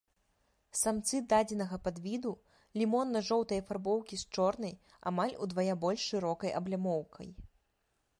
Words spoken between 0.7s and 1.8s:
Самцы дадзенага